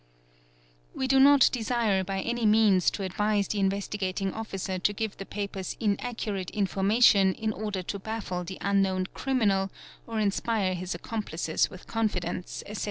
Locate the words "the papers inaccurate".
5.17-6.49